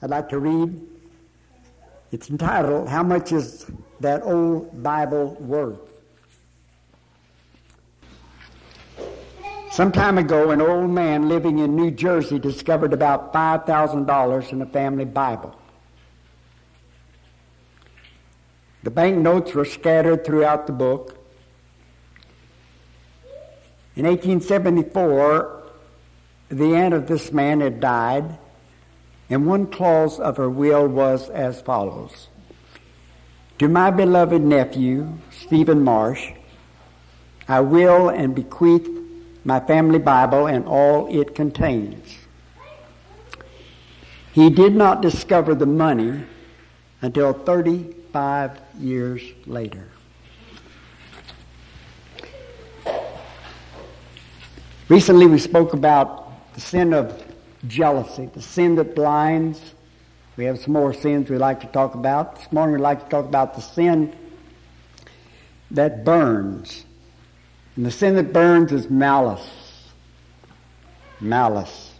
I'd 0.00 0.10
like 0.10 0.28
to 0.28 0.38
read. 0.38 0.80
It's 2.12 2.30
entitled, 2.30 2.88
How 2.88 3.02
Much 3.02 3.32
is 3.32 3.66
That 4.00 4.22
Old 4.22 4.82
Bible 4.82 5.34
Worth? 5.40 5.80
Some 9.70 9.92
time 9.92 10.18
ago, 10.18 10.50
an 10.50 10.60
old 10.60 10.90
man 10.90 11.28
living 11.28 11.58
in 11.58 11.76
New 11.76 11.90
Jersey 11.90 12.38
discovered 12.38 12.92
about 12.92 13.32
$5,000 13.32 14.52
in 14.52 14.62
a 14.62 14.66
family 14.66 15.04
Bible. 15.04 15.54
The 18.82 18.90
banknotes 18.90 19.54
were 19.54 19.64
scattered 19.64 20.24
throughout 20.24 20.66
the 20.66 20.72
book. 20.72 21.16
In 23.94 24.06
1874, 24.06 25.62
the 26.48 26.74
aunt 26.74 26.94
of 26.94 27.06
this 27.06 27.32
man 27.32 27.60
had 27.60 27.80
died, 27.80 28.38
and 29.30 29.46
one 29.46 29.66
clause 29.66 30.18
of 30.18 30.36
her 30.36 30.48
will 30.48 30.86
was 30.86 31.28
as 31.30 31.60
follows 31.60 32.28
To 33.58 33.68
my 33.68 33.90
beloved 33.90 34.42
nephew, 34.42 35.18
Stephen 35.30 35.82
Marsh, 35.82 36.32
I 37.46 37.60
will 37.60 38.08
and 38.08 38.34
bequeath 38.34 38.88
my 39.44 39.60
family 39.60 39.98
Bible 39.98 40.46
and 40.46 40.66
all 40.66 41.08
it 41.08 41.34
contains. 41.34 42.18
He 44.32 44.50
did 44.50 44.74
not 44.74 45.00
discover 45.00 45.54
the 45.54 45.66
money 45.66 46.24
until 47.00 47.32
35 47.32 48.60
years 48.78 49.22
later. 49.46 49.88
Recently, 54.88 55.26
we 55.26 55.38
spoke 55.38 55.72
about 55.72 56.54
the 56.54 56.60
sin 56.60 56.92
of 56.92 57.27
jealousy, 57.66 58.30
the 58.32 58.42
sin 58.42 58.76
that 58.76 58.94
blinds. 58.94 59.60
We 60.36 60.44
have 60.44 60.60
some 60.60 60.72
more 60.72 60.92
sins 60.92 61.28
we'd 61.28 61.38
like 61.38 61.60
to 61.60 61.66
talk 61.66 61.94
about. 61.94 62.36
This 62.36 62.52
morning, 62.52 62.74
we'd 62.76 62.82
like 62.82 63.02
to 63.04 63.10
talk 63.10 63.24
about 63.24 63.54
the 63.54 63.60
sin 63.60 64.14
that 65.72 66.04
burns. 66.04 66.84
And 67.76 67.84
the 67.84 67.90
sin 67.90 68.14
that 68.16 68.32
burns 68.32 68.72
is 68.72 68.88
malice. 68.88 69.48
Malice. 71.20 71.92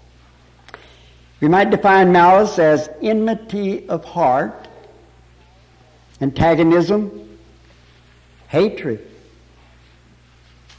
We 1.40 1.48
might 1.48 1.70
define 1.70 2.12
malice 2.12 2.58
as 2.58 2.88
enmity 3.00 3.88
of 3.88 4.04
heart, 4.04 4.66
antagonism, 6.20 7.38
hatred, 8.48 9.06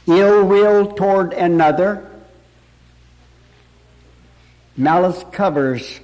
ill 0.06 0.44
will 0.44 0.92
toward 0.92 1.32
another. 1.32 2.09
Malice 4.80 5.24
covers 5.30 6.00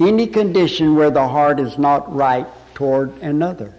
any 0.00 0.26
condition 0.26 0.96
where 0.96 1.10
the 1.10 1.28
heart 1.28 1.60
is 1.60 1.76
not 1.76 2.12
right 2.14 2.46
toward 2.74 3.12
another. 3.18 3.74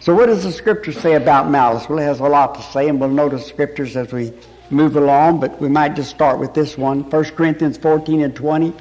So, 0.00 0.14
what 0.14 0.26
does 0.26 0.44
the 0.44 0.52
scripture 0.52 0.92
say 0.92 1.14
about 1.14 1.50
malice? 1.50 1.88
Well, 1.88 1.98
it 1.98 2.04
has 2.04 2.20
a 2.20 2.24
lot 2.24 2.54
to 2.54 2.62
say, 2.62 2.88
and 2.88 2.98
we'll 2.98 3.10
notice 3.10 3.46
scriptures 3.46 3.96
as 3.96 4.12
we 4.12 4.32
move 4.70 4.96
along, 4.96 5.40
but 5.40 5.60
we 5.60 5.68
might 5.68 5.94
just 5.94 6.08
start 6.10 6.38
with 6.38 6.54
this 6.54 6.78
one 6.78 7.08
1 7.10 7.24
Corinthians 7.36 7.76
14 7.76 8.22
and 8.22 8.34
20. 8.34 8.72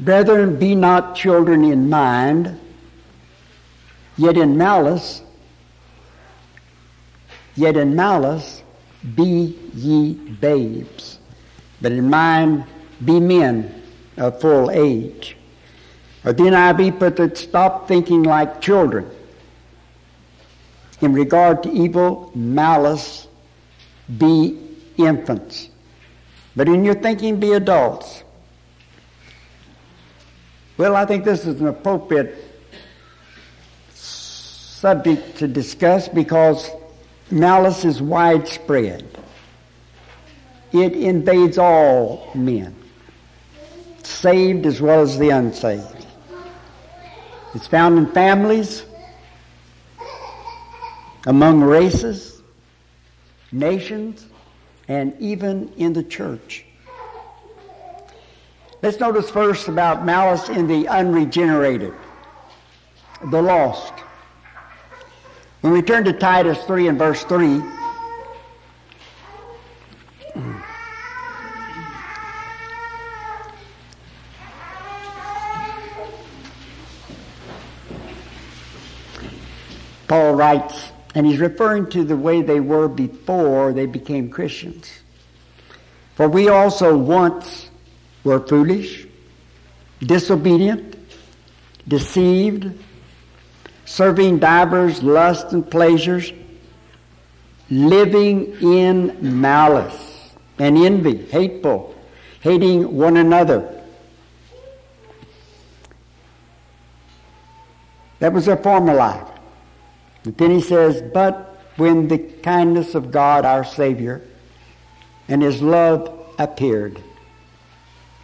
Brethren, 0.00 0.58
be 0.58 0.74
not 0.74 1.14
children 1.14 1.64
in 1.64 1.88
mind, 1.88 2.58
yet 4.16 4.36
in 4.36 4.56
malice 4.56 5.22
Yet 7.56 7.78
in 7.78 7.96
malice 7.96 8.55
be 9.14 9.56
ye 9.74 10.14
babes, 10.14 11.18
but 11.80 11.92
in 11.92 12.10
mind 12.10 12.64
be 13.04 13.20
men 13.20 13.82
of 14.16 14.40
full 14.40 14.70
age. 14.70 15.36
Or 16.24 16.32
the 16.32 16.44
NIV 16.44 16.98
put 16.98 17.16
that 17.16 17.38
stop 17.38 17.86
thinking 17.86 18.22
like 18.22 18.60
children. 18.60 19.08
In 21.00 21.12
regard 21.12 21.62
to 21.62 21.70
evil, 21.70 22.32
malice, 22.34 23.28
be 24.18 24.58
infants. 24.96 25.68
But 26.56 26.68
in 26.68 26.84
your 26.84 26.94
thinking, 26.94 27.38
be 27.38 27.52
adults. 27.52 28.24
Well, 30.78 30.96
I 30.96 31.04
think 31.04 31.24
this 31.24 31.46
is 31.46 31.60
an 31.60 31.68
appropriate 31.68 32.34
subject 33.92 35.36
to 35.38 35.48
discuss 35.48 36.08
because 36.08 36.70
Malice 37.30 37.84
is 37.84 38.00
widespread. 38.00 39.06
It 40.72 40.92
invades 40.92 41.58
all 41.58 42.30
men, 42.34 42.74
saved 44.02 44.66
as 44.66 44.80
well 44.80 45.00
as 45.00 45.18
the 45.18 45.30
unsaved. 45.30 46.06
It's 47.54 47.66
found 47.66 47.98
in 47.98 48.12
families, 48.12 48.84
among 51.26 51.62
races, 51.62 52.42
nations, 53.50 54.26
and 54.88 55.16
even 55.18 55.72
in 55.76 55.92
the 55.92 56.02
church. 56.02 56.64
Let's 58.82 59.00
notice 59.00 59.30
first 59.30 59.68
about 59.68 60.04
malice 60.04 60.48
in 60.48 60.68
the 60.68 60.86
unregenerated, 60.86 61.94
the 63.30 63.42
lost. 63.42 63.94
When 65.66 65.72
we 65.72 65.82
turn 65.82 66.04
to 66.04 66.12
Titus 66.12 66.62
3 66.62 66.86
and 66.86 66.96
verse 66.96 67.24
3, 67.24 67.60
Paul 80.06 80.34
writes, 80.34 80.92
and 81.16 81.26
he's 81.26 81.40
referring 81.40 81.90
to 81.90 82.04
the 82.04 82.16
way 82.16 82.42
they 82.42 82.60
were 82.60 82.86
before 82.86 83.72
they 83.72 83.86
became 83.86 84.30
Christians. 84.30 84.88
For 86.14 86.28
we 86.28 86.48
also 86.48 86.96
once 86.96 87.70
were 88.22 88.38
foolish, 88.38 89.08
disobedient, 89.98 90.96
deceived, 91.88 92.72
serving 93.86 94.38
divers 94.38 95.02
lusts 95.02 95.52
and 95.54 95.68
pleasures, 95.70 96.32
living 97.70 98.52
in 98.60 99.40
malice 99.40 100.34
and 100.58 100.76
envy, 100.76 101.24
hateful, 101.26 101.94
hating 102.40 102.94
one 102.94 103.16
another. 103.16 103.72
That 108.18 108.32
was 108.32 108.46
their 108.46 108.56
former 108.56 108.94
life. 108.94 109.28
But 110.24 110.38
then 110.38 110.50
he 110.50 110.60
says, 110.60 111.02
But 111.14 111.60
when 111.76 112.08
the 112.08 112.18
kindness 112.18 112.94
of 112.94 113.10
God 113.10 113.44
our 113.44 113.64
Savior 113.64 114.22
and 115.28 115.42
his 115.42 115.62
love 115.62 116.34
appeared, 116.38 117.00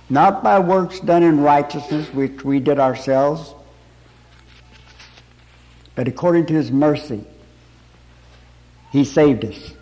not 0.08 0.42
by 0.42 0.58
works 0.58 0.98
done 1.00 1.22
in 1.22 1.40
righteousness 1.40 2.12
which 2.12 2.44
we 2.44 2.58
did 2.58 2.78
ourselves, 2.78 3.54
but 5.94 6.08
according 6.08 6.46
to 6.46 6.54
his 6.54 6.70
mercy, 6.70 7.24
he 8.90 9.04
saved 9.04 9.44
us 9.44 9.72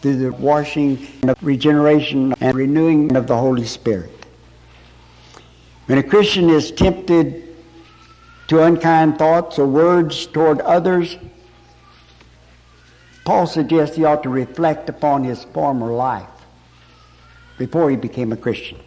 through 0.00 0.16
the 0.16 0.32
washing 0.32 1.06
of 1.24 1.36
regeneration 1.42 2.34
and 2.40 2.54
renewing 2.54 3.16
of 3.16 3.26
the 3.26 3.36
Holy 3.36 3.64
Spirit. 3.64 4.12
When 5.86 5.98
a 5.98 6.02
Christian 6.02 6.50
is 6.50 6.70
tempted 6.70 7.56
to 8.48 8.62
unkind 8.62 9.18
thoughts 9.18 9.58
or 9.58 9.66
words 9.66 10.26
toward 10.26 10.60
others, 10.60 11.16
Paul 13.24 13.46
suggests 13.46 13.96
he 13.96 14.04
ought 14.04 14.22
to 14.22 14.28
reflect 14.28 14.88
upon 14.88 15.24
his 15.24 15.44
former 15.44 15.92
life 15.92 16.28
before 17.58 17.90
he 17.90 17.96
became 17.96 18.32
a 18.32 18.36
Christian. 18.36 18.78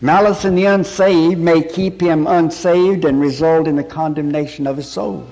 Malice 0.00 0.44
in 0.44 0.54
the 0.54 0.66
unsaved 0.66 1.40
may 1.40 1.60
keep 1.62 2.00
him 2.00 2.26
unsaved 2.26 3.04
and 3.04 3.20
result 3.20 3.66
in 3.66 3.74
the 3.74 3.82
condemnation 3.82 4.66
of 4.66 4.76
his 4.76 4.88
soul. 4.88 5.26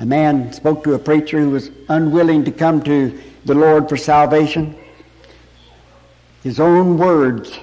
A 0.00 0.06
man 0.06 0.52
spoke 0.52 0.82
to 0.84 0.94
a 0.94 0.98
preacher 0.98 1.38
who 1.40 1.50
was 1.50 1.70
unwilling 1.88 2.44
to 2.44 2.52
come 2.52 2.82
to 2.82 3.20
the 3.44 3.54
Lord 3.54 3.88
for 3.88 3.96
salvation. 3.96 4.76
His 6.42 6.58
own 6.58 6.98
words 6.98 7.56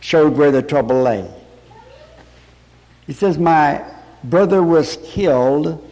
showed 0.00 0.36
where 0.36 0.50
the 0.50 0.62
trouble 0.62 1.02
lay. 1.02 1.28
He 3.06 3.12
says, 3.12 3.38
My 3.38 3.84
brother 4.24 4.62
was 4.62 4.98
killed 5.04 5.88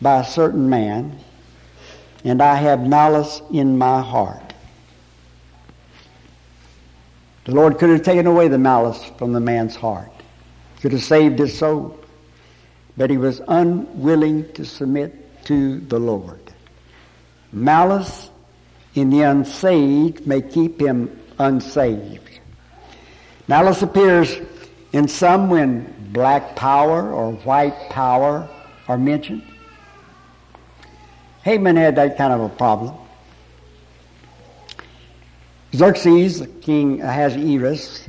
by 0.00 0.20
a 0.20 0.24
certain 0.24 0.68
man 0.68 1.18
and 2.24 2.42
I 2.42 2.56
have 2.56 2.86
malice 2.86 3.40
in 3.50 3.78
my 3.78 4.02
heart. 4.02 4.54
The 7.44 7.52
Lord 7.54 7.78
could 7.78 7.90
have 7.90 8.02
taken 8.02 8.26
away 8.26 8.48
the 8.48 8.58
malice 8.58 9.02
from 9.18 9.32
the 9.32 9.40
man's 9.40 9.74
heart, 9.74 10.12
could 10.80 10.92
have 10.92 11.02
saved 11.02 11.38
his 11.38 11.56
soul, 11.56 11.98
but 12.96 13.10
he 13.10 13.16
was 13.16 13.40
unwilling 13.48 14.52
to 14.52 14.64
submit 14.64 15.44
to 15.46 15.80
the 15.80 15.98
Lord. 15.98 16.40
Malice 17.52 18.30
in 18.94 19.10
the 19.10 19.22
unsaved 19.22 20.26
may 20.26 20.42
keep 20.42 20.80
him 20.80 21.18
unsaved. 21.38 22.40
Malice 23.48 23.82
appears 23.82 24.36
in 24.92 25.08
some 25.08 25.48
when 25.48 26.12
black 26.12 26.54
power 26.54 27.12
or 27.12 27.32
white 27.32 27.90
power 27.90 28.48
are 28.86 28.98
mentioned. 28.98 29.42
Haman 31.42 31.76
had 31.76 31.96
that 31.96 32.18
kind 32.18 32.32
of 32.32 32.40
a 32.40 32.48
problem. 32.48 32.94
Xerxes, 35.74 36.46
King 36.60 37.00
Ahasuerus, 37.00 38.08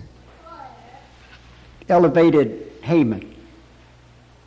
elevated 1.88 2.72
Haman 2.82 3.36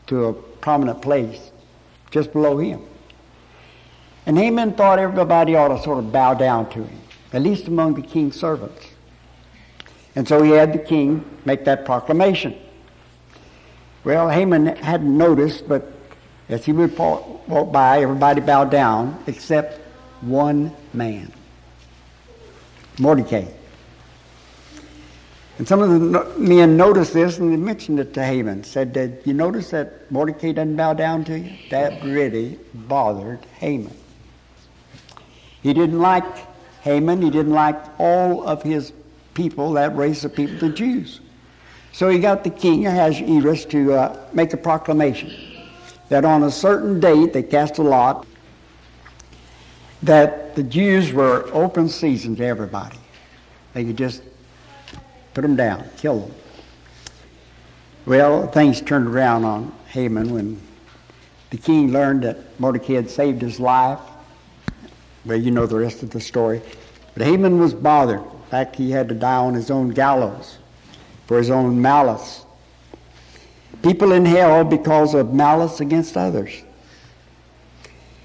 to 0.06 0.26
a 0.26 0.32
prominent 0.32 1.00
place 1.00 1.52
just 2.10 2.32
below 2.32 2.58
him. 2.58 2.82
And 4.26 4.36
Haman 4.38 4.74
thought 4.74 4.98
everybody 4.98 5.54
ought 5.54 5.68
to 5.68 5.82
sort 5.82 5.98
of 5.98 6.12
bow 6.12 6.34
down 6.34 6.70
to 6.70 6.84
him, 6.84 7.00
at 7.32 7.42
least 7.42 7.68
among 7.68 7.94
the 7.94 8.02
king's 8.02 8.38
servants. 8.38 8.86
And 10.16 10.26
so 10.26 10.42
he 10.42 10.50
had 10.50 10.72
the 10.72 10.78
king 10.78 11.24
make 11.44 11.64
that 11.64 11.84
proclamation. 11.84 12.56
Well, 14.04 14.28
Haman 14.28 14.66
hadn't 14.66 15.16
noticed, 15.16 15.68
but 15.68 15.93
as 16.48 16.64
he 16.64 16.72
would 16.72 16.96
walk 16.98 17.72
by, 17.72 18.00
everybody 18.00 18.40
bowed 18.40 18.70
down 18.70 19.22
except 19.26 19.80
one 20.20 20.74
man, 20.92 21.32
Mordecai. 22.98 23.46
And 25.56 25.68
some 25.68 25.80
of 25.80 25.88
the 25.88 26.38
men 26.38 26.76
noticed 26.76 27.14
this 27.14 27.38
and 27.38 27.52
they 27.52 27.56
mentioned 27.56 28.00
it 28.00 28.12
to 28.14 28.24
Haman. 28.24 28.64
Said, 28.64 28.92
Did 28.92 29.22
you 29.24 29.32
notice 29.32 29.70
that 29.70 30.10
Mordecai 30.10 30.52
doesn't 30.52 30.76
bow 30.76 30.94
down 30.94 31.24
to 31.24 31.38
you? 31.38 31.56
That 31.70 32.02
really 32.02 32.58
bothered 32.74 33.44
Haman. 33.58 33.96
He 35.62 35.72
didn't 35.72 36.00
like 36.00 36.24
Haman. 36.82 37.22
He 37.22 37.30
didn't 37.30 37.52
like 37.52 37.80
all 37.98 38.46
of 38.46 38.62
his 38.62 38.92
people, 39.34 39.72
that 39.74 39.96
race 39.96 40.24
of 40.24 40.34
people, 40.34 40.58
the 40.58 40.74
Jews. 40.74 41.20
So 41.92 42.08
he 42.08 42.18
got 42.18 42.42
the 42.42 42.50
king, 42.50 42.86
Ahasuerus, 42.86 43.64
to 43.66 43.92
uh, 43.92 44.26
make 44.32 44.52
a 44.52 44.56
proclamation 44.56 45.53
that 46.14 46.24
on 46.24 46.44
a 46.44 46.50
certain 46.50 47.00
date 47.00 47.32
they 47.32 47.42
cast 47.42 47.78
a 47.78 47.82
lot 47.82 48.24
that 50.00 50.54
the 50.54 50.62
Jews 50.62 51.12
were 51.12 51.50
open 51.52 51.88
season 51.88 52.36
to 52.36 52.44
everybody. 52.44 53.00
They 53.72 53.84
could 53.84 53.96
just 53.96 54.22
put 55.32 55.40
them 55.42 55.56
down, 55.56 55.84
kill 55.96 56.20
them. 56.20 56.34
Well, 58.06 58.46
things 58.46 58.80
turned 58.80 59.08
around 59.08 59.44
on 59.44 59.74
Haman 59.88 60.32
when 60.32 60.60
the 61.50 61.56
king 61.56 61.90
learned 61.90 62.22
that 62.22 62.60
Mordecai 62.60 62.92
had 62.92 63.10
saved 63.10 63.42
his 63.42 63.58
life. 63.58 63.98
Well, 65.24 65.36
you 65.36 65.50
know 65.50 65.66
the 65.66 65.78
rest 65.78 66.04
of 66.04 66.10
the 66.10 66.20
story. 66.20 66.62
But 67.14 67.26
Haman 67.26 67.58
was 67.58 67.74
bothered. 67.74 68.22
In 68.22 68.42
fact, 68.50 68.76
he 68.76 68.92
had 68.92 69.08
to 69.08 69.16
die 69.16 69.34
on 69.34 69.54
his 69.54 69.68
own 69.68 69.88
gallows 69.88 70.58
for 71.26 71.38
his 71.38 71.50
own 71.50 71.82
malice. 71.82 72.44
People 73.84 74.12
in 74.12 74.24
hell 74.24 74.64
because 74.64 75.12
of 75.12 75.34
malice 75.34 75.80
against 75.80 76.16
others. 76.16 76.50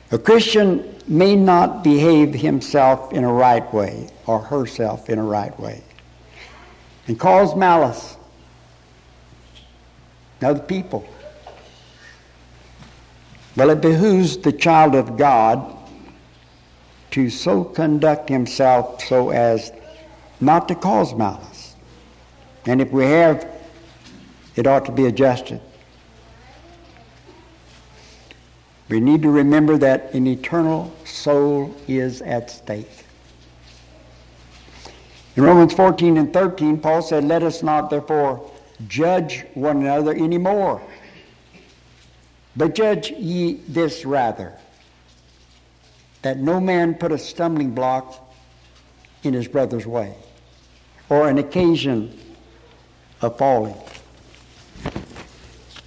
A 0.09 0.17
Christian 0.17 0.95
may 1.06 1.35
not 1.35 1.83
behave 1.83 2.33
himself 2.33 3.11
in 3.11 3.25
a 3.25 3.31
right 3.31 3.71
way 3.73 4.07
or 4.25 4.39
herself 4.39 5.09
in 5.09 5.19
a 5.19 5.23
right 5.23 5.57
way 5.59 5.83
and 7.07 7.19
cause 7.19 7.56
malice 7.57 8.15
to 10.39 10.47
other 10.47 10.61
people. 10.61 11.06
Well, 13.57 13.71
it 13.71 13.81
behooves 13.81 14.38
the 14.38 14.53
child 14.53 14.95
of 14.95 15.17
God 15.17 15.75
to 17.12 17.29
so 17.29 17.65
conduct 17.65 18.29
himself 18.29 19.03
so 19.03 19.31
as 19.31 19.73
not 20.39 20.69
to 20.69 20.75
cause 20.75 21.13
malice. 21.15 21.75
And 22.65 22.79
if 22.79 22.91
we 22.91 23.03
have, 23.03 23.58
it 24.59 24.67
ought 24.67 24.83
to 24.83 24.91
be 24.91 25.06
adjusted. 25.06 25.61
We 28.89 29.00
need 29.00 29.21
to 29.21 29.29
remember 29.29 29.77
that 29.77 30.13
an 30.13 30.27
eternal 30.27 30.94
soul 31.06 31.73
is 31.88 32.21
at 32.21 32.51
stake. 32.51 33.06
In 35.38 35.44
Romans 35.44 35.73
14 35.73 36.17
and 36.17 36.33
13, 36.33 36.77
Paul 36.77 37.01
said, 37.01 37.23
Let 37.23 37.41
us 37.41 37.63
not 37.63 37.89
therefore 37.89 38.51
judge 38.89 39.45
one 39.53 39.77
another 39.77 40.13
anymore, 40.13 40.81
but 42.57 42.75
judge 42.75 43.12
ye 43.12 43.62
this 43.69 44.03
rather, 44.03 44.51
that 46.21 46.38
no 46.38 46.59
man 46.59 46.95
put 46.95 47.13
a 47.13 47.17
stumbling 47.17 47.71
block 47.71 48.29
in 49.23 49.33
his 49.33 49.47
brother's 49.47 49.88
way, 49.88 50.15
or 51.07 51.29
an 51.29 51.38
occasion 51.38 52.19
of 53.21 53.38
falling. 53.38 53.75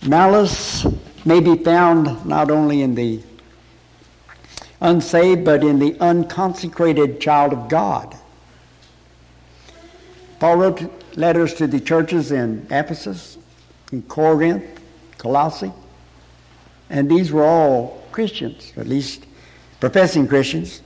Malice 0.05 0.85
may 1.25 1.41
be 1.41 1.57
found 1.57 2.27
not 2.27 2.51
only 2.51 2.83
in 2.83 2.95
the 2.95 3.23
unsaved, 4.81 5.45
but 5.45 5.63
in 5.63 5.79
the 5.79 5.97
unconsecrated 6.01 7.21
child 7.21 7.53
of 7.53 7.69
God. 7.69 8.17
Paul 10.41 10.57
wrote 10.57 11.17
letters 11.17 11.55
to 11.55 11.69
the 11.69 11.79
churches 11.79 12.33
in 12.33 12.67
Ephesus, 12.69 13.39
in 13.93 14.03
Corinth, 14.03 14.65
Colossae, 15.19 15.73
and 16.91 17.09
these 17.09 17.31
were 17.31 17.45
all 17.45 18.03
Christians, 18.11 18.73
at 18.77 18.89
least 18.89 19.25
professing 19.79 20.27
Christians. 20.27 20.83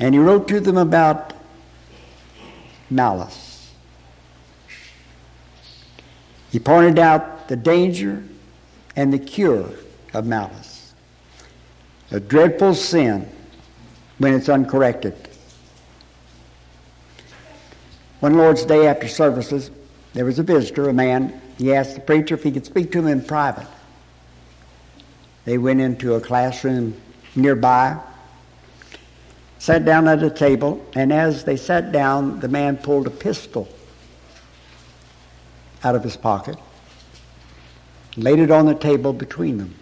And 0.00 0.14
he 0.14 0.18
wrote 0.18 0.48
to 0.48 0.58
them 0.58 0.78
about 0.78 1.34
malice. 2.90 3.70
He 6.50 6.58
pointed 6.58 6.98
out 6.98 7.31
the 7.48 7.56
danger 7.56 8.22
and 8.96 9.12
the 9.12 9.18
cure 9.18 9.70
of 10.14 10.26
malice. 10.26 10.92
A 12.10 12.20
dreadful 12.20 12.74
sin 12.74 13.28
when 14.18 14.34
it's 14.34 14.48
uncorrected. 14.48 15.16
One 18.20 18.36
Lord's 18.36 18.64
Day 18.64 18.86
after 18.86 19.08
services, 19.08 19.70
there 20.12 20.24
was 20.24 20.38
a 20.38 20.42
visitor, 20.42 20.88
a 20.88 20.92
man. 20.92 21.40
He 21.58 21.74
asked 21.74 21.94
the 21.94 22.00
preacher 22.00 22.34
if 22.34 22.42
he 22.42 22.52
could 22.52 22.66
speak 22.66 22.92
to 22.92 22.98
him 22.98 23.06
in 23.06 23.24
private. 23.24 23.66
They 25.44 25.58
went 25.58 25.80
into 25.80 26.14
a 26.14 26.20
classroom 26.20 26.94
nearby, 27.34 27.98
sat 29.58 29.84
down 29.84 30.06
at 30.06 30.22
a 30.22 30.30
table, 30.30 30.84
and 30.94 31.12
as 31.12 31.44
they 31.44 31.56
sat 31.56 31.90
down, 31.90 32.40
the 32.40 32.48
man 32.48 32.76
pulled 32.76 33.06
a 33.06 33.10
pistol 33.10 33.68
out 35.82 35.96
of 35.96 36.04
his 36.04 36.16
pocket 36.16 36.56
laid 38.16 38.38
it 38.38 38.50
on 38.50 38.66
the 38.66 38.74
table 38.74 39.12
between 39.12 39.58
them. 39.58 39.74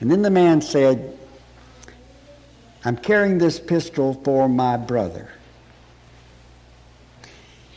And 0.00 0.10
then 0.10 0.22
the 0.22 0.30
man 0.30 0.60
said, 0.60 1.18
I'm 2.84 2.96
carrying 2.96 3.38
this 3.38 3.58
pistol 3.58 4.14
for 4.24 4.48
my 4.48 4.76
brother. 4.76 5.28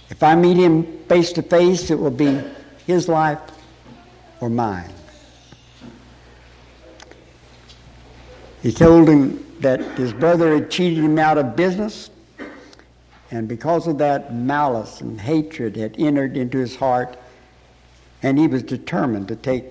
If 0.10 0.22
I 0.22 0.36
meet 0.36 0.58
him 0.58 1.00
face 1.08 1.32
to 1.34 1.42
face, 1.42 1.90
it 1.90 2.00
will 2.00 2.12
be 2.12 2.42
his 2.86 3.08
life 3.08 3.40
or 4.40 4.50
mine. 4.50 4.92
He 8.62 8.72
told 8.72 9.10
him 9.10 9.44
that 9.62 9.82
his 9.98 10.14
brother 10.14 10.54
had 10.54 10.70
cheated 10.70 11.04
him 11.04 11.18
out 11.18 11.38
of 11.38 11.56
business, 11.56 12.10
and 13.32 13.48
because 13.48 13.88
of 13.88 13.98
that, 14.00 14.36
malice 14.36 15.02
and 15.02 15.20
hatred 15.20 15.76
had 15.76 15.96
entered 15.98 16.38
into 16.38 16.60
his 16.60 16.76
heart, 16.76 17.18
and 18.24 18.38
he 18.38 18.48
was 18.48 18.64
determined 18.64 19.28
to 19.28 19.36
take 19.36 19.66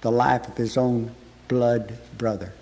the 0.00 0.10
life 0.10 0.46
of 0.48 0.56
his 0.56 0.76
own 0.76 1.10
blood 1.48 1.96
brother. 2.16 2.52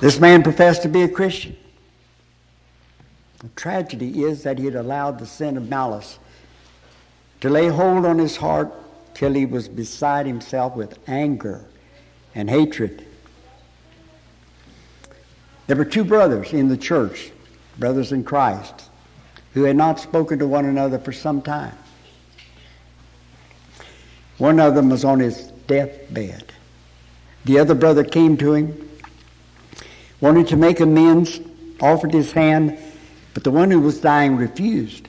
This 0.00 0.20
man 0.20 0.42
professed 0.42 0.82
to 0.82 0.88
be 0.88 1.02
a 1.02 1.08
Christian. 1.08 1.56
The 3.38 3.48
tragedy 3.56 4.24
is 4.24 4.42
that 4.42 4.58
he 4.58 4.64
had 4.64 4.74
allowed 4.74 5.18
the 5.18 5.26
sin 5.26 5.56
of 5.56 5.68
malice 5.68 6.18
to 7.40 7.50
lay 7.50 7.68
hold 7.68 8.06
on 8.06 8.18
his 8.18 8.36
heart 8.36 8.72
till 9.14 9.32
he 9.32 9.46
was 9.46 9.68
beside 9.68 10.26
himself 10.26 10.74
with 10.74 10.98
anger 11.08 11.64
and 12.34 12.48
hatred. 12.50 13.06
There 15.66 15.76
were 15.76 15.84
two 15.84 16.04
brothers 16.04 16.52
in 16.52 16.68
the 16.68 16.76
church, 16.76 17.30
brothers 17.78 18.12
in 18.12 18.24
Christ, 18.24 18.90
who 19.54 19.62
had 19.64 19.76
not 19.76 20.00
spoken 20.00 20.38
to 20.40 20.46
one 20.46 20.66
another 20.66 20.98
for 20.98 21.12
some 21.12 21.40
time. 21.40 21.76
One 24.38 24.58
of 24.58 24.74
them 24.74 24.90
was 24.90 25.04
on 25.04 25.20
his 25.20 25.52
deathbed. 25.66 26.52
The 27.44 27.58
other 27.58 27.74
brother 27.74 28.04
came 28.04 28.36
to 28.38 28.54
him, 28.54 28.88
wanted 30.20 30.48
to 30.48 30.56
make 30.56 30.80
amends, 30.80 31.40
offered 31.80 32.12
his 32.12 32.32
hand, 32.32 32.78
but 33.32 33.44
the 33.44 33.50
one 33.50 33.70
who 33.70 33.80
was 33.80 34.00
dying 34.00 34.36
refused. 34.36 35.08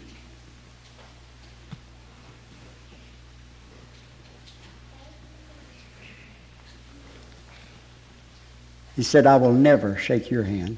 He 8.95 9.03
said, 9.03 9.25
I 9.27 9.35
will 9.37 9.51
never 9.51 9.97
shake 9.97 10.31
your 10.31 10.43
hand. 10.43 10.77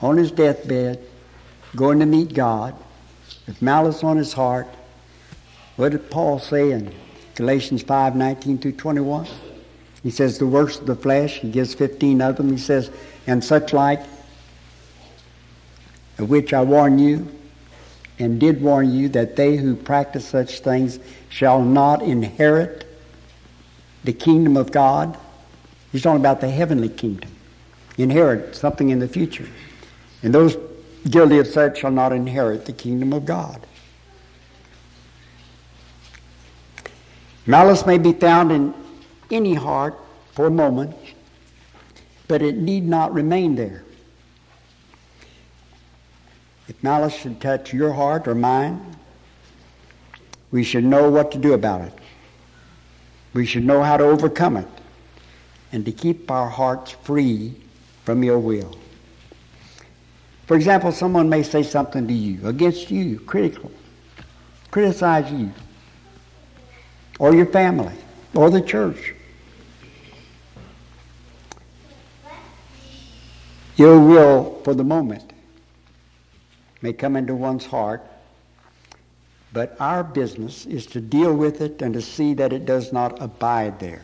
On 0.00 0.16
his 0.16 0.30
deathbed, 0.30 0.98
going 1.74 2.00
to 2.00 2.06
meet 2.06 2.34
God, 2.34 2.74
with 3.46 3.62
malice 3.62 4.04
on 4.04 4.16
his 4.16 4.32
heart, 4.32 4.66
what 5.76 5.92
did 5.92 6.10
Paul 6.10 6.38
say 6.38 6.72
in 6.72 6.92
Galatians 7.34 7.82
5 7.82 8.16
19 8.16 8.58
through 8.58 8.72
21? 8.72 9.26
He 10.02 10.10
says, 10.10 10.38
The 10.38 10.46
works 10.46 10.78
of 10.78 10.86
the 10.86 10.96
flesh, 10.96 11.38
he 11.40 11.50
gives 11.50 11.74
15 11.74 12.20
of 12.20 12.36
them. 12.36 12.50
He 12.50 12.58
says, 12.58 12.90
And 13.26 13.42
such 13.42 13.72
like, 13.72 14.00
of 16.18 16.28
which 16.28 16.52
I 16.52 16.62
warn 16.62 16.98
you, 16.98 17.28
and 18.18 18.38
did 18.38 18.60
warn 18.60 18.92
you, 18.92 19.08
that 19.10 19.36
they 19.36 19.56
who 19.56 19.74
practice 19.74 20.26
such 20.26 20.60
things 20.60 20.98
shall 21.28 21.62
not 21.62 22.02
inherit 22.02 22.86
the 24.04 24.12
kingdom 24.12 24.56
of 24.56 24.72
God. 24.72 25.16
He's 25.90 26.02
talking 26.02 26.20
about 26.20 26.40
the 26.40 26.50
heavenly 26.50 26.88
kingdom. 26.88 27.30
Inherit 27.98 28.56
something 28.56 28.90
in 28.90 28.98
the 28.98 29.08
future. 29.08 29.48
And 30.22 30.34
those 30.34 30.56
guilty 31.08 31.38
of 31.38 31.46
such 31.46 31.78
shall 31.78 31.90
not 31.90 32.12
inherit 32.12 32.66
the 32.66 32.72
kingdom 32.72 33.12
of 33.12 33.24
God. 33.24 33.66
Malice 37.46 37.84
may 37.86 37.98
be 37.98 38.12
found 38.12 38.52
in 38.52 38.72
any 39.30 39.54
heart 39.54 39.98
for 40.32 40.46
a 40.46 40.50
moment, 40.50 40.94
but 42.28 42.40
it 42.42 42.56
need 42.56 42.86
not 42.86 43.12
remain 43.12 43.56
there. 43.56 43.82
If 46.68 46.80
malice 46.82 47.14
should 47.14 47.40
touch 47.40 47.72
your 47.72 47.92
heart 47.92 48.28
or 48.28 48.34
mine, 48.34 48.96
we 50.52 50.62
should 50.62 50.84
know 50.84 51.10
what 51.10 51.32
to 51.32 51.38
do 51.38 51.54
about 51.54 51.80
it. 51.80 51.92
We 53.34 53.44
should 53.46 53.64
know 53.64 53.82
how 53.82 53.96
to 53.96 54.04
overcome 54.04 54.56
it 54.58 54.68
and 55.72 55.84
to 55.84 55.92
keep 55.92 56.30
our 56.30 56.48
hearts 56.48 56.92
free 56.92 57.54
from 58.04 58.22
ill 58.22 58.40
will. 58.40 58.76
For 60.46 60.56
example, 60.56 60.92
someone 60.92 61.28
may 61.28 61.42
say 61.42 61.62
something 61.62 62.06
to 62.06 62.12
you, 62.12 62.46
against 62.46 62.90
you, 62.90 63.18
critical, 63.20 63.70
criticize 64.70 65.32
you, 65.32 65.52
or 67.18 67.34
your 67.34 67.46
family, 67.46 67.94
or 68.34 68.50
the 68.50 68.60
church. 68.60 69.14
Ill 73.78 74.06
will 74.06 74.60
for 74.64 74.74
the 74.74 74.84
moment 74.84 75.32
may 76.82 76.92
come 76.92 77.16
into 77.16 77.34
one's 77.34 77.64
heart, 77.64 78.02
but 79.52 79.76
our 79.80 80.02
business 80.02 80.66
is 80.66 80.86
to 80.86 81.00
deal 81.00 81.34
with 81.34 81.60
it 81.60 81.80
and 81.80 81.94
to 81.94 82.02
see 82.02 82.34
that 82.34 82.52
it 82.52 82.66
does 82.66 82.92
not 82.92 83.20
abide 83.22 83.78
there. 83.78 84.02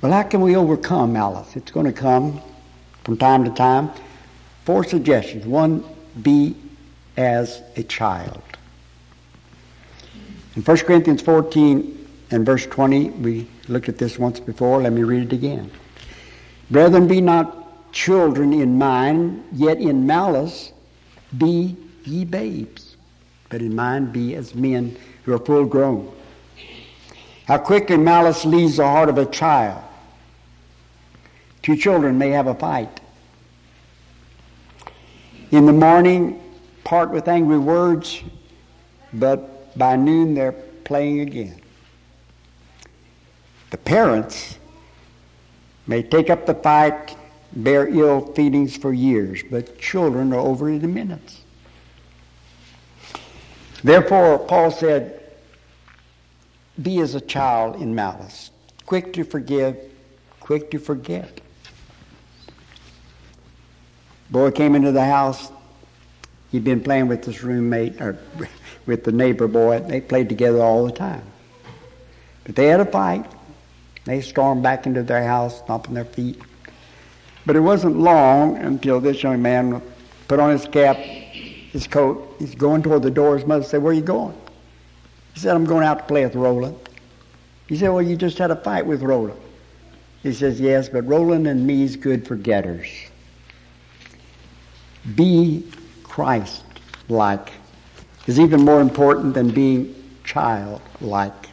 Well, 0.00 0.10
how 0.10 0.24
can 0.24 0.40
we 0.40 0.56
overcome 0.56 1.12
malice? 1.12 1.54
It's 1.54 1.70
going 1.70 1.86
to 1.86 1.92
come 1.92 2.40
from 3.04 3.16
time 3.16 3.44
to 3.44 3.50
time. 3.50 3.90
Four 4.64 4.82
suggestions. 4.82 5.46
One, 5.46 5.84
be 6.22 6.56
as 7.16 7.62
a 7.76 7.84
child. 7.84 8.42
In 10.54 10.62
1 10.62 10.76
Corinthians 10.78 11.22
14 11.22 12.08
and 12.30 12.44
verse 12.44 12.66
20, 12.66 13.10
we 13.10 13.48
looked 13.68 13.88
at 13.88 13.96
this 13.96 14.18
once 14.18 14.38
before. 14.38 14.82
Let 14.82 14.92
me 14.92 15.02
read 15.02 15.32
it 15.32 15.32
again. 15.32 15.70
Brethren, 16.70 17.08
be 17.08 17.20
not 17.20 17.92
children 17.92 18.52
in 18.52 18.76
mind, 18.78 19.44
yet 19.52 19.78
in 19.78 20.06
malice 20.06 20.72
be 21.38 21.76
ye 22.04 22.24
babes, 22.24 22.96
but 23.48 23.62
in 23.62 23.74
mind 23.74 24.12
be 24.12 24.34
as 24.34 24.54
men 24.54 24.96
who 25.24 25.32
are 25.32 25.38
full 25.38 25.64
grown. 25.64 26.12
How 27.46 27.58
quickly 27.58 27.96
malice 27.96 28.44
leaves 28.44 28.76
the 28.76 28.84
heart 28.84 29.08
of 29.08 29.18
a 29.18 29.26
child. 29.26 29.82
Two 31.62 31.76
children 31.76 32.18
may 32.18 32.30
have 32.30 32.46
a 32.46 32.54
fight. 32.54 33.00
In 35.50 35.66
the 35.66 35.72
morning, 35.72 36.42
part 36.84 37.10
with 37.10 37.28
angry 37.28 37.58
words, 37.58 38.22
but 39.12 39.51
by 39.76 39.96
noon 39.96 40.34
they're 40.34 40.52
playing 40.52 41.20
again. 41.20 41.60
The 43.70 43.78
parents 43.78 44.58
may 45.86 46.02
take 46.02 46.30
up 46.30 46.46
the 46.46 46.54
fight, 46.54 47.16
bear 47.52 47.88
ill 47.88 48.20
feelings 48.32 48.76
for 48.76 48.92
years, 48.92 49.42
but 49.50 49.78
children 49.78 50.32
are 50.32 50.40
over 50.40 50.70
it 50.70 50.82
in 50.82 50.94
minutes. 50.94 51.40
Therefore, 53.82 54.38
Paul 54.38 54.70
said, 54.70 55.20
Be 56.80 57.00
as 57.00 57.14
a 57.14 57.20
child 57.20 57.80
in 57.80 57.94
malice, 57.94 58.50
quick 58.86 59.12
to 59.14 59.24
forgive, 59.24 59.76
quick 60.38 60.70
to 60.70 60.78
forget. 60.78 61.40
Boy 64.30 64.50
came 64.50 64.74
into 64.74 64.92
the 64.92 65.04
house. 65.04 65.50
He'd 66.50 66.64
been 66.64 66.82
playing 66.82 67.08
with 67.08 67.24
his 67.24 67.42
roommate 67.42 68.00
or 68.00 68.18
with 68.86 69.04
the 69.04 69.12
neighbor 69.12 69.48
boy. 69.48 69.80
They 69.80 70.00
played 70.00 70.28
together 70.28 70.60
all 70.60 70.84
the 70.84 70.92
time. 70.92 71.22
But 72.44 72.56
they 72.56 72.66
had 72.66 72.80
a 72.80 72.84
fight. 72.84 73.26
They 74.04 74.20
stormed 74.20 74.62
back 74.62 74.86
into 74.86 75.02
their 75.02 75.24
house, 75.24 75.58
stomping 75.58 75.94
their 75.94 76.04
feet. 76.04 76.40
But 77.46 77.56
it 77.56 77.60
wasn't 77.60 77.98
long 77.98 78.56
until 78.56 79.00
this 79.00 79.22
young 79.22 79.42
man 79.42 79.82
put 80.28 80.40
on 80.40 80.50
his 80.50 80.66
cap, 80.66 80.96
his 80.96 81.86
coat. 81.86 82.36
He's 82.38 82.54
going 82.54 82.82
toward 82.82 83.02
the 83.02 83.10
door. 83.10 83.36
His 83.36 83.46
mother 83.46 83.64
said, 83.64 83.82
Where 83.82 83.92
are 83.92 83.96
you 83.96 84.02
going? 84.02 84.36
He 85.34 85.40
said, 85.40 85.54
I'm 85.54 85.64
going 85.64 85.84
out 85.84 85.98
to 86.00 86.04
play 86.04 86.24
with 86.24 86.34
Roland. 86.34 86.76
He 87.68 87.76
said, 87.76 87.88
Well, 87.88 88.02
you 88.02 88.16
just 88.16 88.38
had 88.38 88.50
a 88.50 88.56
fight 88.56 88.86
with 88.86 89.02
Roland. 89.02 89.40
He 90.22 90.32
says, 90.32 90.60
Yes, 90.60 90.88
but 90.88 91.06
Roland 91.06 91.46
and 91.46 91.66
me's 91.66 91.96
good 91.96 92.26
for 92.26 92.36
getters. 92.36 92.88
Be 95.14 95.66
Christ 96.04 96.64
like 97.08 97.50
is 98.26 98.38
even 98.38 98.64
more 98.64 98.80
important 98.80 99.34
than 99.34 99.50
being 99.50 99.94
childlike. 100.24 101.48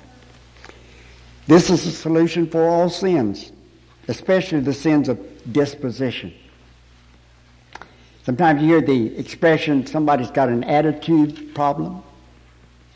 This 1.48 1.70
is 1.70 1.84
the 1.84 1.92
solution 1.92 2.48
for 2.48 2.68
all 2.68 2.90
sins, 2.90 3.52
especially 4.08 4.60
the 4.60 4.74
sins 4.74 5.10
of 5.10 5.20
disposition. 5.52 6.34
Sometimes 8.24 8.62
you 8.62 8.68
hear 8.68 8.82
the 8.82 9.18
expression 9.18 9.88
somebody's 9.88 10.30
got 10.30 10.50
an 10.50 10.64
attitude 10.64 11.56
problem. 11.56 12.04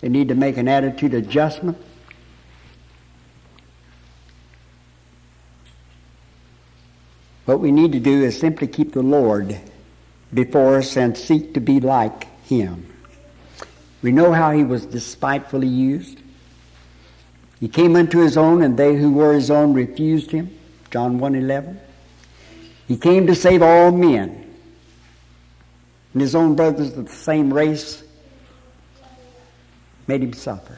They 0.02 0.10
need 0.10 0.28
to 0.28 0.36
make 0.36 0.58
an 0.58 0.68
attitude 0.68 1.16
adjustment. 1.16 1.78
What 7.46 7.60
we 7.60 7.72
need 7.72 7.92
to 7.94 8.00
do 8.00 8.24
is 8.24 8.40
simply 8.40 8.68
keep 8.68 8.94
the 8.94 9.02
Lord 9.02 9.60
before 10.34 10.78
us 10.78 10.96
and 10.96 11.18
seek 11.18 11.56
to 11.56 11.60
be 11.60 11.80
like 11.80 12.28
Him. 12.44 12.93
We 14.04 14.12
know 14.12 14.34
how 14.34 14.52
He 14.52 14.64
was 14.64 14.86
despitefully 14.86 15.68
used. 15.68 16.20
He 17.60 17.70
came 17.70 17.96
unto 17.96 18.20
his 18.20 18.36
own, 18.36 18.62
and 18.62 18.78
they 18.78 18.98
who 18.98 19.14
were 19.14 19.34
his 19.34 19.50
own 19.50 19.74
refused 19.74 20.32
him. 20.32 20.56
John 20.92 21.20
1.11. 21.20 21.80
He 22.88 22.98
came 22.98 23.26
to 23.28 23.34
save 23.34 23.62
all 23.62 23.92
men. 23.92 24.54
And 26.12 26.22
his 26.22 26.36
own 26.36 26.56
brothers 26.56 26.98
of 26.98 27.06
the 27.06 27.12
same 27.12 27.54
race 27.54 28.04
made 30.08 30.22
him 30.22 30.34
suffer. 30.34 30.78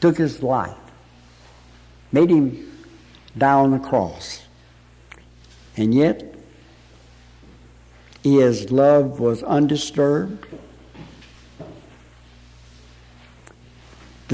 Took 0.00 0.18
his 0.18 0.42
life. 0.42 0.76
Made 2.10 2.30
him 2.30 2.86
die 3.38 3.52
on 3.52 3.70
the 3.70 3.78
cross. 3.78 4.42
And 5.76 5.94
yet, 5.94 6.34
his 8.24 8.72
love 8.72 9.20
was 9.20 9.42
undisturbed. 9.44 10.46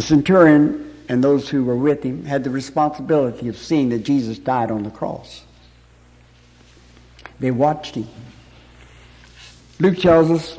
The 0.01 0.07
centurion 0.07 0.95
and 1.11 1.23
those 1.23 1.51
who 1.51 1.63
were 1.63 1.77
with 1.77 2.03
him 2.03 2.25
had 2.25 2.43
the 2.43 2.49
responsibility 2.49 3.49
of 3.49 3.59
seeing 3.59 3.91
that 3.91 3.99
Jesus 3.99 4.39
died 4.39 4.71
on 4.71 4.83
the 4.83 4.89
cross. 4.89 5.43
They 7.39 7.51
watched 7.51 7.97
him. 7.97 8.09
Luke 9.79 9.99
tells 9.99 10.31
us, 10.31 10.59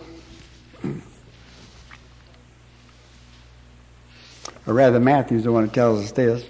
or 4.68 4.76
rather, 4.76 5.00
Matthew's 5.00 5.46
the 5.46 5.52
one 5.52 5.66
who 5.66 5.74
tells 5.74 6.06
us 6.06 6.12
this. 6.12 6.46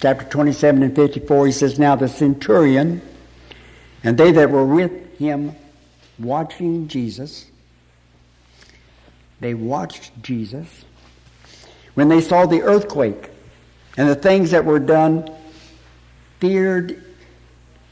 Chapter 0.00 0.24
27 0.26 0.80
and 0.84 0.94
54, 0.94 1.46
he 1.46 1.50
says, 1.50 1.76
Now 1.76 1.96
the 1.96 2.06
centurion 2.06 3.02
and 4.04 4.16
they 4.16 4.30
that 4.30 4.48
were 4.48 4.64
with 4.64 5.18
him 5.18 5.56
watching 6.20 6.86
Jesus, 6.86 7.46
they 9.40 9.54
watched 9.54 10.12
Jesus 10.22 10.84
when 11.94 12.08
they 12.08 12.20
saw 12.20 12.46
the 12.46 12.62
earthquake 12.62 13.30
and 13.96 14.08
the 14.08 14.14
things 14.14 14.50
that 14.52 14.64
were 14.64 14.78
done, 14.78 15.30
feared 16.40 17.04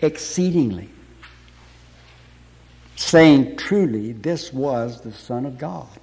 exceedingly, 0.01 0.89
saying, 2.97 3.57
Truly, 3.57 4.13
this 4.13 4.53
was 4.53 5.03
the 5.03 5.13
Son 5.13 5.45
of 5.47 5.59
God. 5.59 6.01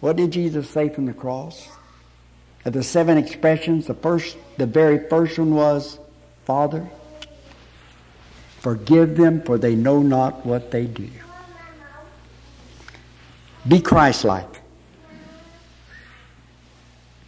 What 0.00 0.16
did 0.16 0.30
Jesus 0.30 0.70
say 0.70 0.88
from 0.88 1.06
the 1.06 1.14
cross? 1.14 1.68
Of 2.64 2.72
the 2.72 2.82
seven 2.82 3.16
expressions, 3.16 3.86
the 3.86 3.94
first, 3.94 4.36
the 4.58 4.66
very 4.66 5.08
first 5.08 5.38
one 5.38 5.54
was, 5.54 5.98
Father, 6.44 6.88
forgive 8.60 9.16
them 9.16 9.40
for 9.42 9.58
they 9.58 9.74
know 9.74 10.00
not 10.00 10.44
what 10.44 10.70
they 10.70 10.84
do. 10.84 11.08
Be 13.68 13.80
Christ-like. 13.80 14.62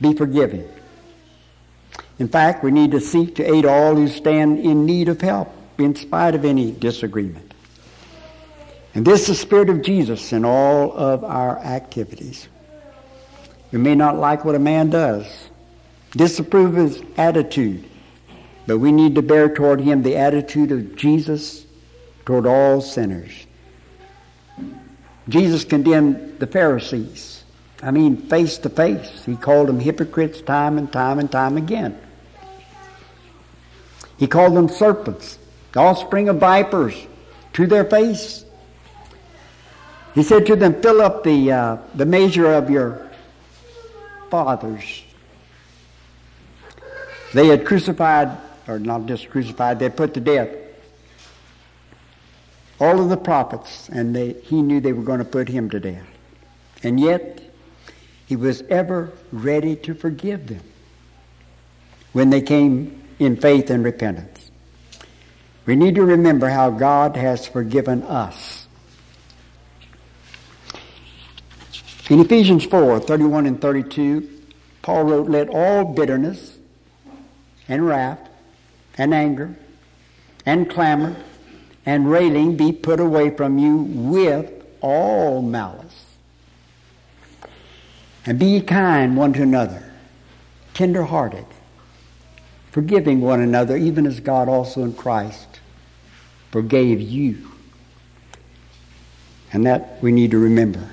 Be 0.01 0.15
forgiving. 0.15 0.67
In 2.19 2.29
fact, 2.29 2.65
we 2.65 2.71
need 2.71 2.93
to 2.93 3.01
seek 3.01 3.37
to 3.37 3.45
aid 3.45 3.67
all 3.67 3.95
who 3.95 4.09
stand 4.09 4.59
in 4.59 4.87
need 4.87 5.09
of 5.09 5.21
help 5.21 5.53
in 5.79 5.95
spite 5.95 6.35
of 6.35 6.45
any 6.45 6.73
disagreement. 6.73 7.53
And 8.95 9.07
this 9.07 9.23
is 9.23 9.27
the 9.29 9.35
Spirit 9.37 9.71
of 9.71 9.83
Jesus 9.83 10.33
in 10.33 10.45
all 10.45 10.93
of 10.93 11.23
our 11.25 11.59
activities. 11.59 12.49
We 13.73 13.79
may 13.79 13.95
not 13.95 14.17
like 14.17 14.45
what 14.45 14.55
a 14.55 14.59
man 14.59 14.91
does, 14.91 15.27
disapprove 16.13 16.75
his 16.75 17.03
attitude, 17.17 17.89
but 18.67 18.79
we 18.79 18.91
need 18.91 19.15
to 19.15 19.23
bear 19.23 19.49
toward 19.55 19.81
him 19.81 20.03
the 20.03 20.17
attitude 20.17 20.73
of 20.73 20.97
Jesus 20.97 21.67
toward 22.25 22.47
all 22.47 22.81
sinners. 22.81 23.33
Jesus 25.31 25.65
condemned 25.65 26.41
the 26.41 26.47
Pharisees. 26.47 27.45
I 27.83 27.93
mean, 27.93 28.17
face 28.17 28.59
to 28.59 28.69
face. 28.69 29.25
He 29.25 29.37
called 29.37 29.69
them 29.69 29.81
hypocrites 29.81 30.41
time 30.43 30.77
and 30.77 30.93
time 30.93 31.19
and 31.19 31.31
time 31.31 31.57
again. 31.57 31.99
He 34.19 34.27
called 34.27 34.55
them 34.55 34.69
serpents, 34.69 35.39
the 35.73 35.81
offspring 35.81 36.29
of 36.29 36.37
vipers, 36.37 36.95
to 37.55 37.67
their 37.67 37.85
face. 37.85 38.45
He 40.15 40.23
said 40.23 40.47
to 40.47 40.57
them, 40.57 40.83
Fill 40.83 41.01
up 41.01 41.25
the, 41.25 41.53
uh, 41.53 41.77
the 41.95 42.05
measure 42.05 42.53
of 42.53 42.69
your 42.69 43.09
fathers. 44.31 45.05
They 47.33 47.47
had 47.47 47.65
crucified, 47.65 48.37
or 48.67 48.79
not 48.81 49.07
just 49.07 49.31
crucified, 49.31 49.79
they 49.79 49.89
put 49.89 50.13
to 50.15 50.21
death 50.21 50.60
all 52.81 53.01
of 53.01 53.11
the 53.11 53.17
prophets, 53.17 53.89
and 53.91 54.17
they, 54.17 54.33
he 54.33 54.63
knew 54.63 54.81
they 54.81 54.93
were 54.93 55.03
going 55.03 55.19
to 55.19 55.25
put 55.25 55.49
him 55.49 55.69
to 55.71 55.79
death. 55.79 56.07
And 56.83 56.99
yet, 56.99 57.43
he 58.27 58.37
was 58.37 58.63
ever 58.63 59.13
ready 59.31 59.77
to 59.77 59.95
forgive 59.95 60.47
them 60.47 60.63
when 62.13 62.31
they 62.31 62.41
came 62.41 63.03
in 63.19 63.37
faith 63.37 63.71
and 63.71 63.85
repentance. 63.85 64.51
We 65.67 65.77
need 65.77 65.95
to 65.97 66.05
remember 66.05 66.49
how 66.49 66.71
God 66.71 67.17
has 67.17 67.47
forgiven 67.47 68.03
us. 68.03 68.67
In 72.09 72.19
Ephesians 72.19 72.65
4 72.65 72.99
31 72.99 73.47
and 73.47 73.61
32, 73.61 74.29
Paul 74.83 75.05
wrote, 75.05 75.29
Let 75.29 75.49
all 75.49 75.85
bitterness 75.85 76.59
and 77.69 77.87
wrath 77.87 78.29
and 78.97 79.15
anger 79.15 79.55
and 80.47 80.69
clamor 80.69 81.15
and 81.87 82.11
railing 82.11 82.57
be 82.57 82.73
put 82.73 83.01
away 83.01 83.31
from 83.31 83.59
you 83.59 83.77
with 83.77 84.51
all 84.81 85.43
malice. 85.43 86.07
And 88.27 88.39
be 88.39 88.61
kind 88.61 89.17
one 89.17 89.33
to 89.33 89.43
another, 89.43 89.93
tender 90.75 91.05
hearted, 91.05 91.47
forgiving 92.71 93.21
one 93.21 93.41
another, 93.41 93.77
even 93.77 94.07
as 94.07 94.21
God 94.21 94.49
also 94.49 94.83
in 94.83 94.93
Christ 94.93 95.61
forgave 96.51 97.01
you. 97.01 97.51
And 99.53 99.67
that 99.67 100.01
we 100.03 100.13
need 100.13 100.31
to 100.33 100.39
remember. 100.39 100.91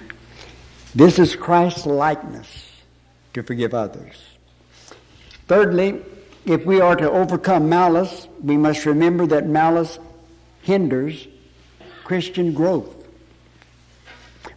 This 0.95 1.19
is 1.19 1.35
Christ's 1.35 1.85
likeness 1.85 2.47
to 3.33 3.43
forgive 3.43 3.73
others. 3.73 4.15
Thirdly, 5.47 6.01
if 6.45 6.65
we 6.65 6.81
are 6.81 6.95
to 6.95 7.09
overcome 7.09 7.69
malice, 7.69 8.27
we 8.41 8.57
must 8.57 8.85
remember 8.85 9.27
that 9.27 9.45
malice 9.45 9.99
hinders 10.67 11.29
Christian 12.03 12.53
growth. 12.53 13.07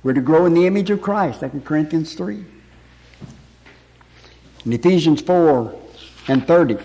We're 0.02 0.12
to 0.12 0.20
grow 0.20 0.44
in 0.44 0.54
the 0.54 0.66
image 0.66 0.90
of 0.90 1.00
Christ, 1.00 1.38
2 1.38 1.62
Corinthians 1.64 2.14
3. 2.14 2.44
In 4.66 4.72
Ephesians 4.72 5.22
4 5.22 5.72
and 6.26 6.44
30, 6.46 6.78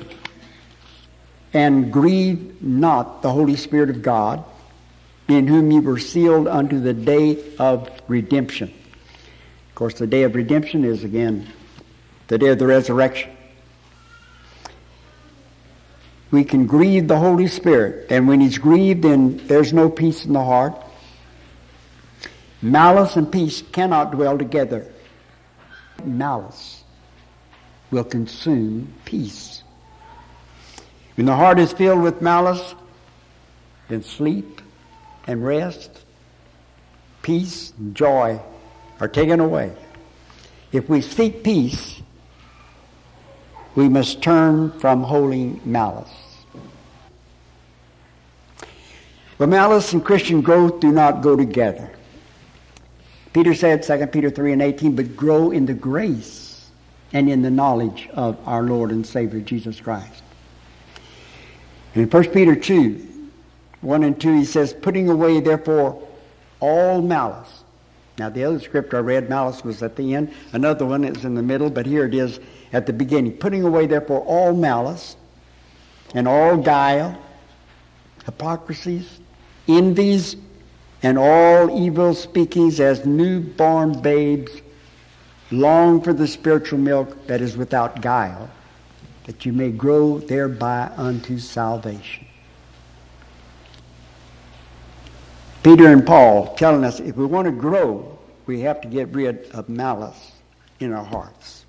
and 1.54 1.92
grieve 1.92 2.62
not 2.62 3.24
the 3.24 3.32
Holy 3.32 3.56
Spirit 3.56 3.90
of 3.90 4.04
God, 4.04 4.46
in 5.28 5.48
whom 5.48 5.72
you 5.72 5.82
were 5.82 5.98
sealed 5.98 6.48
unto 6.48 6.80
the 6.80 6.94
day 6.94 7.44
of 7.58 7.90
redemption. 8.08 8.72
Of 9.70 9.76
course, 9.76 9.96
the 9.96 10.06
day 10.06 10.22
of 10.22 10.36
redemption 10.36 10.86
is 10.86 11.04
again 11.04 11.48
the 12.28 12.38
day 12.38 12.50
of 12.50 12.60
the 12.60 12.68
resurrection. 12.68 13.35
We 16.36 16.44
can 16.44 16.68
grieve 16.68 17.08
the 17.08 17.18
Holy 17.18 17.48
Spirit, 17.48 18.08
and 18.12 18.28
when 18.28 18.42
He's 18.42 18.58
grieved, 18.58 19.04
then 19.04 19.38
there's 19.48 19.72
no 19.72 19.90
peace 19.90 20.26
in 20.26 20.34
the 20.34 20.44
heart. 20.44 20.76
Malice 22.62 23.16
and 23.16 23.32
peace 23.32 23.62
cannot 23.72 24.12
dwell 24.12 24.38
together. 24.38 24.86
Malice 26.04 26.84
will 27.90 28.04
consume 28.04 28.94
peace. 29.06 29.64
When 31.16 31.26
the 31.26 31.38
heart 31.38 31.58
is 31.58 31.72
filled 31.72 32.02
with 32.02 32.22
malice, 32.22 32.76
then 33.88 34.04
sleep 34.04 34.62
and 35.28 35.42
rest, 35.42 36.04
peace 37.22 37.72
and 37.78 37.96
joy 37.96 38.42
are 39.00 39.08
taken 39.08 39.40
away. 39.40 39.72
If 40.74 40.90
we 40.90 41.00
seek 41.00 41.46
peace, 41.46 42.02
we 43.76 43.88
must 43.88 44.22
turn 44.22 44.78
from 44.82 45.04
holding 45.04 45.62
malice. 45.64 46.25
But 49.38 49.50
malice 49.50 49.94
and 49.94 50.04
Christian 50.04 50.42
growth 50.42 50.80
do 50.80 50.92
not 50.92 51.22
go 51.22 51.36
together. 51.36 51.92
Peter 53.34 53.54
said, 53.54 53.84
2 53.84 54.08
Peter 54.08 54.30
3 54.30 54.54
and 54.54 54.62
18, 54.62 54.96
but 54.96 55.16
grow 55.16 55.52
in 55.52 55.66
the 55.66 55.74
grace 55.74 56.70
and 57.12 57.30
in 57.30 57.42
the 57.42 57.52
knowledge 57.52 58.08
of 58.14 58.38
our 58.48 58.64
Lord 58.64 58.92
and 58.92 59.06
Savior 59.06 59.42
Jesus 59.42 59.80
Christ. 59.82 60.24
And 61.94 62.04
in 62.04 62.10
1 62.10 62.32
Peter 62.32 62.56
2, 62.56 63.30
1 63.82 64.04
and 64.04 64.20
2, 64.20 64.34
he 64.38 64.46
says, 64.46 64.74
putting 64.74 65.10
away 65.10 65.42
therefore 65.42 66.02
all 66.62 67.02
malice 67.02 67.64
now, 68.18 68.30
the 68.30 68.46
other 68.46 68.60
scripture 68.60 68.98
I 68.98 69.02
read, 69.02 69.30
malice 69.30 69.64
was 69.64 69.84
at 69.84 69.98
the 69.98 70.16
end. 70.16 70.34
Another 70.54 70.86
one 70.86 71.04
is 71.04 71.26
in 71.26 71.36
the 71.36 71.44
middle, 71.44 71.70
but 71.70 71.86
here 71.86 72.06
it 72.06 72.14
is 72.14 72.40
at 72.72 72.86
the 72.86 72.94
beginning. 72.94 73.34
Putting 73.34 73.64
away, 73.64 73.88
therefore, 73.88 74.22
all 74.22 74.54
malice 74.54 75.18
and 76.14 76.28
all 76.28 76.56
guile, 76.56 77.18
hypocrisies, 78.26 79.20
envies, 79.68 80.36
and 81.04 81.18
all 81.18 81.80
evil 81.80 82.14
speakings 82.14 82.80
as 82.80 83.06
newborn 83.06 84.02
babes 84.02 84.62
long 85.52 86.02
for 86.02 86.14
the 86.14 86.28
spiritual 86.28 86.80
milk 86.80 87.28
that 87.28 87.42
is 87.42 87.56
without 87.56 88.02
guile, 88.02 88.50
that 89.26 89.46
you 89.46 89.54
may 89.54 89.72
grow 89.72 90.20
thereby 90.20 90.92
unto 90.98 91.38
salvation. 91.38 92.26
Peter 95.64 95.88
and 95.88 96.06
Paul 96.06 96.54
telling 96.56 96.84
us 96.84 97.00
if 97.00 97.16
we 97.16 97.26
want 97.26 97.46
to 97.46 97.52
grow, 97.52 98.18
we 98.46 98.62
have 98.62 98.82
to 98.82 98.88
get 98.88 99.10
rid 99.10 99.50
of 99.52 99.68
malice 99.70 100.32
in 100.80 100.94
our 100.94 101.04
hearts. 101.04 101.66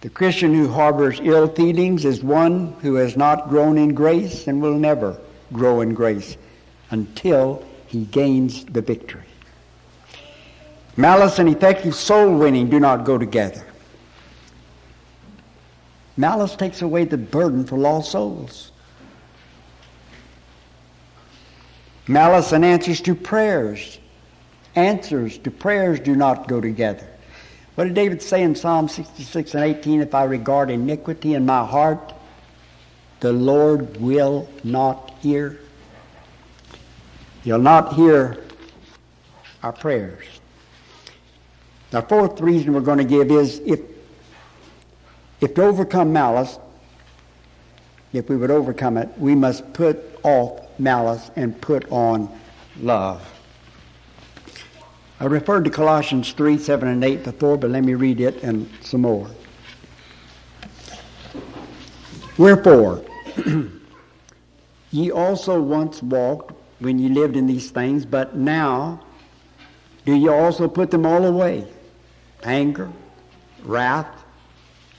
The 0.00 0.10
Christian 0.10 0.52
who 0.54 0.68
harbors 0.68 1.18
ill 1.22 1.48
feelings 1.48 2.04
is 2.04 2.22
one 2.22 2.74
who 2.82 2.94
has 2.96 3.16
not 3.16 3.48
grown 3.48 3.78
in 3.78 3.94
grace 3.94 4.46
and 4.46 4.60
will 4.60 4.78
never 4.78 5.18
grow 5.54 5.80
in 5.80 5.94
grace 5.94 6.36
until 6.90 7.64
he 7.86 8.04
gains 8.04 8.66
the 8.66 8.82
victory. 8.82 9.22
Malice 10.96 11.38
and 11.38 11.48
effective 11.48 11.94
soul 11.94 12.36
winning 12.36 12.68
do 12.68 12.78
not 12.78 13.04
go 13.04 13.16
together. 13.16 13.64
Malice 16.16 16.54
takes 16.54 16.82
away 16.82 17.04
the 17.04 17.16
burden 17.16 17.64
for 17.64 17.76
lost 17.76 18.12
souls. 18.12 18.70
Malice 22.06 22.52
and 22.52 22.64
answers 22.64 23.00
to 23.00 23.14
prayers. 23.14 23.98
Answers 24.76 25.38
to 25.38 25.50
prayers 25.50 25.98
do 25.98 26.14
not 26.14 26.46
go 26.46 26.60
together. 26.60 27.08
What 27.74 27.84
did 27.84 27.94
David 27.94 28.22
say 28.22 28.42
in 28.42 28.54
Psalm 28.54 28.88
66 28.88 29.54
and 29.54 29.64
18? 29.64 30.00
If 30.00 30.14
I 30.14 30.24
regard 30.24 30.70
iniquity 30.70 31.34
in 31.34 31.44
my 31.46 31.64
heart, 31.64 32.12
the 33.18 33.32
Lord 33.32 33.96
will 34.00 34.48
not 34.62 35.13
hear. 35.24 35.58
He'll 37.42 37.58
not 37.58 37.94
hear 37.94 38.44
our 39.62 39.72
prayers. 39.72 40.24
The 41.90 42.02
fourth 42.02 42.40
reason 42.40 42.74
we're 42.74 42.80
going 42.80 42.98
to 42.98 43.04
give 43.04 43.30
is 43.30 43.60
if, 43.60 43.80
if 45.40 45.54
to 45.54 45.62
overcome 45.62 46.12
malice, 46.12 46.58
if 48.12 48.28
we 48.28 48.36
would 48.36 48.50
overcome 48.50 48.96
it, 48.98 49.08
we 49.18 49.34
must 49.34 49.72
put 49.72 49.98
off 50.22 50.60
malice 50.78 51.30
and 51.36 51.58
put 51.60 51.90
on 51.90 52.28
love. 52.80 53.26
I 55.20 55.24
referred 55.24 55.64
to 55.64 55.70
Colossians 55.70 56.32
3, 56.32 56.58
7, 56.58 56.86
and 56.86 57.02
8 57.02 57.24
before, 57.24 57.56
but 57.56 57.70
let 57.70 57.82
me 57.82 57.94
read 57.94 58.20
it 58.20 58.42
and 58.42 58.68
some 58.82 59.02
more. 59.02 59.30
Wherefore, 62.36 63.02
ye 64.94 65.10
also 65.10 65.60
once 65.60 66.00
walked 66.04 66.52
when 66.78 67.00
ye 67.00 67.08
lived 67.08 67.36
in 67.36 67.48
these 67.48 67.72
things, 67.72 68.06
but 68.06 68.36
now 68.36 69.00
do 70.06 70.14
ye 70.14 70.28
also 70.28 70.68
put 70.68 70.92
them 70.92 71.04
all 71.04 71.24
away? 71.24 71.66
Anger, 72.44 72.88
wrath, 73.64 74.24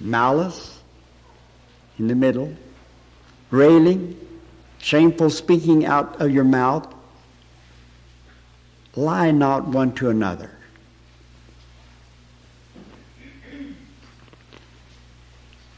malice, 0.01 0.81
in 1.97 2.09
the 2.09 2.15
middle, 2.15 2.53
railing, 3.51 4.19
shameful 4.79 5.29
speaking 5.29 5.85
out 5.85 6.19
of 6.21 6.29
your 6.29 6.43
mouth. 6.43 6.93
Lie 8.97 9.31
not 9.31 9.65
one 9.65 9.93
to 9.93 10.09
another. 10.09 10.51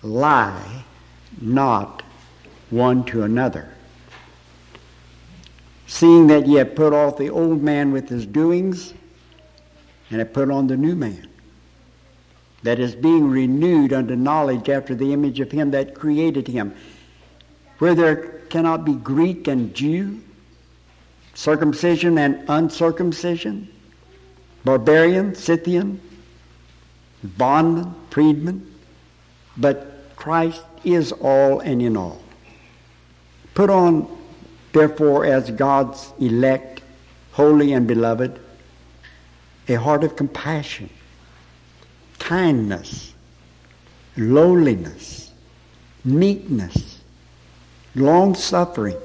Lie 0.02 0.84
not 1.40 2.02
one 2.72 3.04
to 3.06 3.22
another. 3.22 3.77
Seeing 5.88 6.28
that 6.28 6.46
ye 6.46 6.56
have 6.56 6.76
put 6.76 6.94
off 6.94 7.18
the 7.18 7.30
old 7.30 7.64
man 7.64 7.92
with 7.92 8.10
his 8.10 8.26
doings, 8.26 8.94
and 10.10 10.20
have 10.20 10.34
put 10.34 10.52
on 10.52 10.68
the 10.68 10.78
new 10.78 10.96
man, 10.96 11.28
that 12.64 12.80
is 12.80 12.96
being 12.96 13.30
renewed 13.30 13.94
unto 13.94 14.16
knowledge 14.16 14.70
after 14.70 14.94
the 14.94 15.14
image 15.14 15.40
of 15.40 15.52
him 15.52 15.72
that 15.72 15.96
created 15.96 16.48
him, 16.48 16.76
where 17.80 17.96
there 17.96 18.42
cannot 18.50 18.84
be 18.84 18.94
Greek 18.94 19.48
and 19.48 19.74
Jew, 19.74 20.22
circumcision 21.34 22.18
and 22.18 22.44
uncircumcision, 22.50 23.70
barbarian, 24.66 25.36
Scythian, 25.36 26.02
bondman, 27.24 27.96
freedman, 28.10 28.76
but 29.56 30.16
Christ 30.16 30.64
is 30.84 31.12
all 31.12 31.60
and 31.60 31.82
in 31.82 31.96
all. 31.96 32.22
Put 33.54 33.70
on, 33.70 34.17
therefore, 34.78 35.26
as 35.26 35.50
God's 35.52 36.14
elect, 36.20 36.82
holy 37.32 37.74
and 37.74 37.88
beloved, 37.88 38.40
a 39.68 39.74
heart 39.76 40.04
of 40.04 40.16
compassion, 40.16 40.90
kindness, 42.20 43.14
lowliness, 44.16 45.32
meekness, 46.06 47.02
long 47.96 48.36
suffering, 48.36 48.98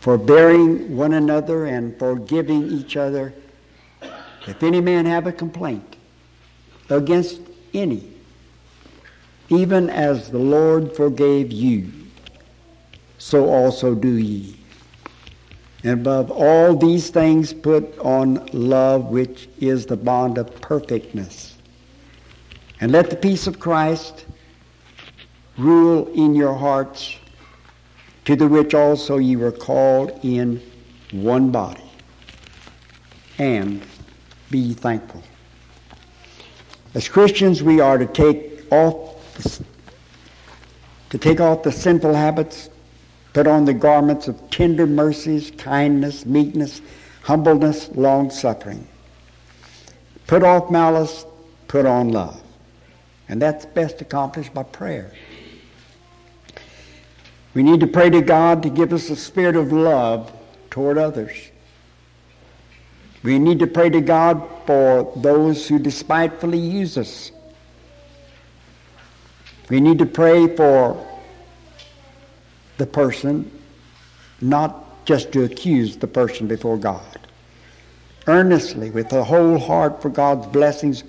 forbearing 0.00 0.96
one 0.96 1.14
another 1.14 1.66
and 1.66 1.98
forgiving 1.98 2.68
each 2.70 2.96
other. 2.96 3.34
If 4.46 4.62
any 4.62 4.80
man 4.80 5.04
have 5.06 5.26
a 5.26 5.32
complaint 5.32 5.96
against 6.88 7.40
any, 7.74 8.12
even 9.48 9.90
as 9.90 10.30
the 10.30 10.38
Lord 10.38 10.94
forgave 10.94 11.50
you, 11.52 11.90
so 13.28 13.50
also 13.50 13.94
do 13.94 14.16
ye. 14.16 14.56
And 15.84 16.00
above 16.00 16.30
all 16.30 16.74
these 16.74 17.10
things, 17.10 17.52
put 17.52 17.98
on 17.98 18.48
love, 18.54 19.10
which 19.10 19.50
is 19.60 19.84
the 19.84 19.98
bond 19.98 20.38
of 20.38 20.58
perfectness. 20.62 21.54
And 22.80 22.90
let 22.90 23.10
the 23.10 23.16
peace 23.16 23.46
of 23.46 23.60
Christ 23.60 24.24
rule 25.58 26.06
in 26.14 26.34
your 26.34 26.54
hearts, 26.54 27.16
to 28.24 28.34
the 28.34 28.48
which 28.48 28.72
also 28.72 29.18
ye 29.18 29.36
were 29.36 29.52
called 29.52 30.18
in 30.22 30.62
one 31.12 31.50
body. 31.50 31.84
And 33.36 33.82
be 34.50 34.72
thankful. 34.72 35.22
As 36.94 37.10
Christians, 37.10 37.62
we 37.62 37.78
are 37.78 37.98
to 37.98 38.06
take 38.06 38.72
off 38.72 39.04
to 41.10 41.18
take 41.18 41.40
off 41.40 41.62
the 41.62 41.72
sinful 41.72 42.14
habits 42.14 42.70
Put 43.38 43.46
on 43.46 43.66
the 43.66 43.72
garments 43.72 44.26
of 44.26 44.50
tender 44.50 44.84
mercies, 44.84 45.52
kindness, 45.52 46.26
meekness, 46.26 46.80
humbleness, 47.22 47.88
long 47.90 48.30
suffering. 48.30 48.84
Put 50.26 50.42
off 50.42 50.72
malice, 50.72 51.24
put 51.68 51.86
on 51.86 52.10
love. 52.10 52.42
And 53.28 53.40
that's 53.40 53.64
best 53.64 54.00
accomplished 54.00 54.52
by 54.52 54.64
prayer. 54.64 55.12
We 57.54 57.62
need 57.62 57.78
to 57.78 57.86
pray 57.86 58.10
to 58.10 58.22
God 58.22 58.60
to 58.64 58.70
give 58.70 58.92
us 58.92 59.08
a 59.08 59.14
spirit 59.14 59.54
of 59.54 59.70
love 59.70 60.32
toward 60.68 60.98
others. 60.98 61.36
We 63.22 63.38
need 63.38 63.60
to 63.60 63.68
pray 63.68 63.88
to 63.88 64.00
God 64.00 64.42
for 64.66 65.12
those 65.14 65.68
who 65.68 65.78
despitefully 65.78 66.58
use 66.58 66.98
us. 66.98 67.30
We 69.70 69.80
need 69.80 70.00
to 70.00 70.06
pray 70.06 70.56
for 70.56 71.06
the 72.78 72.86
person, 72.86 73.50
not 74.40 75.04
just 75.04 75.32
to 75.32 75.44
accuse 75.44 75.96
the 75.96 76.06
person 76.06 76.46
before 76.46 76.76
God. 76.76 77.20
Earnestly, 78.26 78.90
with 78.90 79.08
the 79.08 79.24
whole 79.24 79.58
heart 79.58 80.02
for 80.02 80.10
God's 80.10 80.46
blessings 80.46 81.04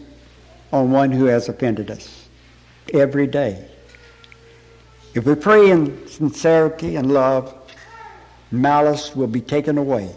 on 0.71 0.91
one 0.91 1.11
who 1.11 1.25
has 1.25 1.49
offended 1.49 1.91
us 1.91 2.27
every 2.93 3.27
day. 3.27 3.67
If 5.13 5.25
we 5.25 5.35
pray 5.35 5.71
in 5.71 6.07
sincerity 6.07 6.95
and 6.95 7.11
love, 7.11 7.53
malice 8.51 9.15
will 9.15 9.27
be 9.27 9.41
taken 9.41 9.77
away 9.77 10.15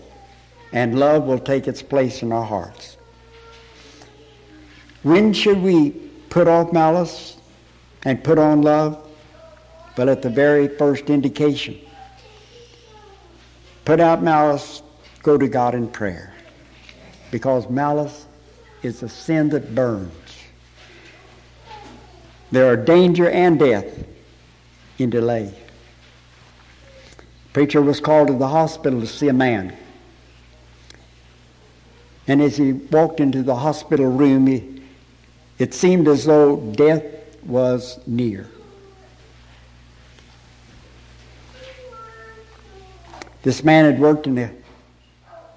and 0.73 0.99
love 0.99 1.25
will 1.25 1.39
take 1.39 1.69
its 1.69 1.83
place 1.83 2.23
in 2.23 2.33
our 2.33 2.45
hearts. 2.45 2.97
When 5.03 5.33
should 5.33 5.59
we 5.59 5.91
put 6.31 6.49
off 6.49 6.73
malice 6.73 7.37
and 8.05 8.23
put 8.23 8.39
on 8.39 8.63
love? 8.63 9.02
But 9.97 10.09
at 10.09 10.23
the 10.23 10.31
very 10.31 10.69
first 10.69 11.11
indication. 11.11 11.79
Put 13.85 14.01
out 14.01 14.23
malice, 14.23 14.83
go 15.23 15.37
to 15.37 15.49
God 15.49 15.75
in 15.75 15.89
prayer. 15.89 16.35
Because 17.31 17.69
malice 17.69 18.27
is 18.83 19.03
a 19.03 19.09
sin 19.09 19.49
that 19.51 19.75
burns. 19.75 20.13
There 22.51 22.71
are 22.71 22.77
danger 22.77 23.31
and 23.31 23.59
death 23.59 24.05
in 24.99 25.11
delay. 25.11 25.55
Preacher 27.53 27.83
was 27.83 28.01
called 28.01 28.29
to 28.29 28.35
the 28.35 28.49
hospital 28.49 29.01
to 29.01 29.07
see 29.07 29.29
a 29.29 29.33
man. 29.33 29.77
And 32.27 32.41
as 32.41 32.57
he 32.57 32.73
walked 32.73 33.21
into 33.21 33.43
the 33.43 33.57
hospital 33.57 34.07
room, 34.07 34.47
he, 34.47 34.83
it 35.59 35.75
seemed 35.75 36.09
as 36.09 36.25
though 36.25 36.57
death 36.57 37.05
was 37.45 37.99
near. 38.07 38.49
This 43.43 43.65
man 43.65 43.85
had 43.85 43.99
worked 43.99 44.27
in 44.27 44.39
a 44.39 44.51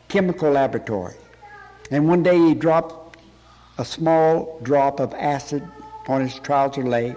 chemical 0.07 0.51
laboratory. 0.51 1.13
And 1.91 2.07
one 2.07 2.23
day 2.23 2.37
he 2.37 2.55
dropped 2.55 3.17
a 3.77 3.85
small 3.85 4.59
drop 4.63 4.99
of 4.99 5.13
acid 5.13 5.63
on 6.07 6.21
his 6.21 6.35
trouser 6.39 6.83
leg. 6.83 7.15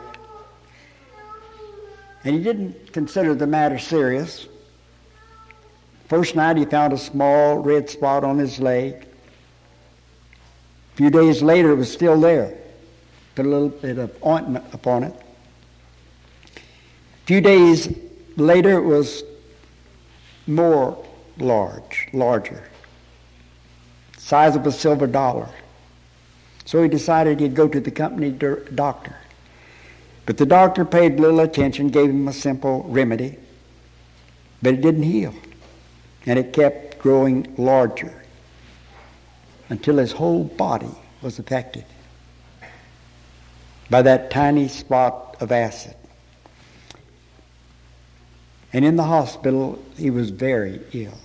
And 2.25 2.35
he 2.35 2.43
didn't 2.43 2.93
consider 2.93 3.35
the 3.35 3.47
matter 3.47 3.79
serious. 3.79 4.47
First 6.09 6.37
night 6.37 6.57
he 6.57 6.65
found 6.65 6.93
a 6.93 6.99
small 6.99 7.59
red 7.59 7.89
spot 7.89 8.25
on 8.25 8.39
his 8.39 8.61
leg. 8.61 9.07
A 10.93 10.97
few 10.97 11.11
days 11.11 11.43
later 11.43 11.71
it 11.71 11.77
was 11.77 11.91
still 11.91 12.21
there. 12.21 12.55
Put 13.35 13.47
a 13.47 13.49
little 13.49 13.69
bit 13.69 13.99
of 13.99 14.15
ointment 14.25 14.65
upon 14.73 15.05
it. 15.05 15.15
A 16.57 17.27
few 17.27 17.41
days 17.41 17.95
later 18.37 18.79
it 18.79 18.85
was 18.85 19.23
more 20.49 21.05
large, 21.39 22.09
larger, 22.13 22.65
size 24.17 24.57
of 24.57 24.67
a 24.67 24.73
silver 24.73 25.07
dollar. 25.07 25.49
So 26.65 26.83
he 26.83 26.89
decided 26.89 27.41
he'd 27.41 27.55
go 27.55 27.69
to 27.69 27.81
the 27.81 27.91
company 27.91 28.31
doctor. 28.31 29.17
But 30.27 30.37
the 30.37 30.47
doctor 30.47 30.85
paid 30.85 31.19
little 31.19 31.41
attention, 31.41 31.89
gave 31.89 32.11
him 32.11 32.29
a 32.29 32.33
simple 32.33 32.85
remedy, 32.89 33.39
but 34.61 34.75
it 34.75 34.81
didn't 34.83 35.05
heal. 35.05 35.35
And 36.27 36.39
it 36.39 36.53
kept 36.53 36.99
growing 36.99 37.55
larger 37.57 38.23
until 39.71 39.97
his 39.97 40.13
whole 40.13 40.45
body 40.45 40.95
was 41.23 41.39
affected 41.39 41.85
by 43.89 44.03
that 44.03 44.31
tiny 44.31 44.69
spot 44.69 45.37
of 45.41 45.51
acid. 45.53 45.95
And 48.73 48.85
in 48.85 48.97
the 48.97 49.05
hospital, 49.05 49.83
he 49.97 50.11
was 50.11 50.31
very 50.31 50.81
ill. 50.93 51.19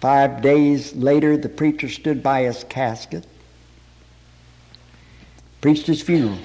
Five 0.00 0.40
days 0.40 0.94
later, 0.94 1.36
the 1.36 1.50
preacher 1.50 1.88
stood 1.88 2.22
by 2.22 2.42
his 2.42 2.64
casket, 2.64 3.26
preached 5.60 5.86
his 5.86 6.00
funeral, 6.00 6.38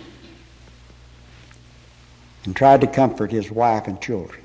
and 2.44 2.54
tried 2.54 2.82
to 2.82 2.88
comfort 2.88 3.32
his 3.32 3.50
wife 3.50 3.88
and 3.88 4.02
children. 4.02 4.42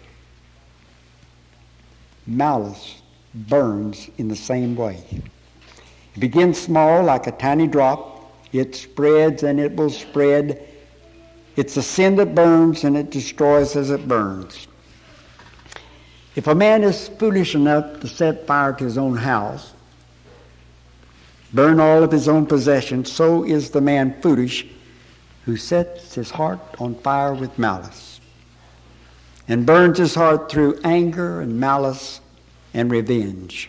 Malice 2.26 3.02
burns 3.34 4.08
in 4.18 4.28
the 4.28 4.36
same 4.36 4.76
way. 4.76 5.02
It 6.14 6.20
begins 6.20 6.60
small, 6.60 7.02
like 7.02 7.26
a 7.26 7.32
tiny 7.32 7.66
drop. 7.66 8.32
It 8.52 8.76
spreads 8.76 9.42
and 9.42 9.58
it 9.58 9.74
will 9.74 9.90
spread. 9.90 10.68
It's 11.60 11.76
a 11.76 11.82
sin 11.82 12.16
that 12.16 12.34
burns 12.34 12.84
and 12.84 12.96
it 12.96 13.10
destroys 13.10 13.76
as 13.76 13.90
it 13.90 14.08
burns. 14.08 14.66
If 16.34 16.46
a 16.46 16.54
man 16.54 16.82
is 16.82 17.08
foolish 17.08 17.54
enough 17.54 18.00
to 18.00 18.08
set 18.08 18.46
fire 18.46 18.72
to 18.72 18.82
his 18.82 18.96
own 18.96 19.14
house, 19.14 19.74
burn 21.52 21.78
all 21.78 22.02
of 22.02 22.10
his 22.10 22.28
own 22.28 22.46
possessions, 22.46 23.12
so 23.12 23.44
is 23.44 23.68
the 23.68 23.82
man 23.82 24.22
foolish 24.22 24.68
who 25.44 25.58
sets 25.58 26.14
his 26.14 26.30
heart 26.30 26.60
on 26.78 26.94
fire 26.94 27.34
with 27.34 27.58
malice 27.58 28.22
and 29.46 29.66
burns 29.66 29.98
his 29.98 30.14
heart 30.14 30.50
through 30.50 30.80
anger 30.82 31.42
and 31.42 31.60
malice 31.60 32.22
and 32.72 32.90
revenge. 32.90 33.68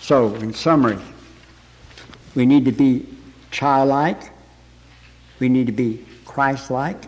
So, 0.00 0.34
in 0.34 0.52
summary, 0.52 0.98
we 2.34 2.44
need 2.44 2.64
to 2.64 2.72
be 2.72 3.06
childlike, 3.52 4.32
we 5.40 5.48
need 5.48 5.66
to 5.66 5.72
be 5.72 6.04
Christ 6.24 6.70
like, 6.70 7.02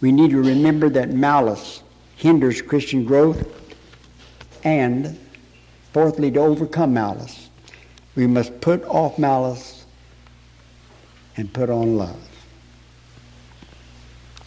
we 0.00 0.12
need 0.12 0.30
to 0.30 0.42
remember 0.42 0.88
that 0.90 1.10
malice 1.10 1.82
hinders 2.16 2.62
Christian 2.62 3.04
growth, 3.04 3.44
and 4.64 5.18
fourthly, 5.92 6.30
to 6.30 6.38
overcome 6.38 6.94
malice, 6.94 7.48
we 8.14 8.28
must 8.28 8.60
put 8.60 8.84
off 8.84 9.18
malice 9.18 9.84
and 11.36 11.52
put 11.52 11.68
on 11.68 11.96
love. 11.96 12.16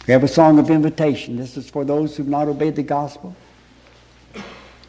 We 0.06 0.12
have 0.12 0.22
a 0.22 0.28
song 0.28 0.58
of 0.58 0.70
invitation. 0.70 1.36
This 1.36 1.56
is 1.56 1.68
for 1.68 1.84
those 1.84 2.16
who've 2.16 2.28
not 2.28 2.48
obeyed 2.48 2.76
the 2.76 2.82
gospel. 2.82 3.36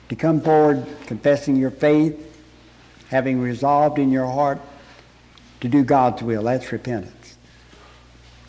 To 0.10 0.16
come 0.16 0.40
forward 0.40 0.86
confessing 1.08 1.56
your 1.56 1.72
faith, 1.72 2.24
having 3.10 3.42
resolved 3.42 4.00
in 4.00 4.12
your 4.12 4.28
heart 4.28 4.62
to 5.60 5.68
do 5.68 5.84
God's 5.84 6.22
will. 6.22 6.44
That's 6.44 6.72
repentance. 6.72 7.17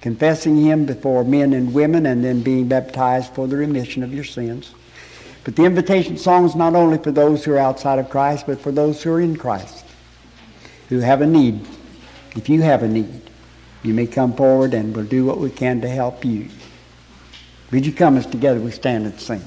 Confessing 0.01 0.57
Him 0.57 0.85
before 0.85 1.25
men 1.25 1.53
and 1.53 1.75
women 1.75 2.07
and 2.07 2.25
then 2.25 2.43
being 2.43 2.69
baptized 2.69 3.35
for 3.35 3.47
the 3.47 3.57
remission 3.57 4.03
of 4.03 4.15
your 4.15 4.25
sins. 4.25 4.73
But 5.45 5.57
the 5.57 5.65
invitation 5.65 6.17
song 6.19 6.45
is 6.45 6.55
not 6.55 6.75
only 6.75 6.99
for 6.99 7.11
those 7.11 7.45
who 7.45 7.53
are 7.53 7.59
outside 7.59 7.99
of 7.99 8.11
Christ, 8.11 8.47
but 8.47 8.61
for 8.61 8.71
those 8.71 9.03
who 9.03 9.13
are 9.13 9.21
in 9.21 9.37
Christ, 9.37 9.85
who 10.89 11.01
have 11.01 11.23
a 11.23 11.27
need. 11.27 11.67
If 12.37 12.49
you 12.49 12.63
have 12.63 12.83
a 12.83 12.89
need, 12.89 13.31
you 13.83 13.95
may 13.95 14.07
come 14.07 14.35
forward 14.35 14.75
and 14.75 14.95
we'll 14.95 15.07
do 15.07 15.25
what 15.25 15.39
we 15.39 15.51
can 15.51 15.81
to 15.81 15.89
help 15.89 16.25
you. 16.25 16.49
Would 17.71 17.87
you 17.87 17.93
come 17.93 18.17
as 18.17 18.27
together 18.27 18.61
we 18.61 18.71
stand 18.71 19.07
and 19.07 19.19
sing? 19.21 19.43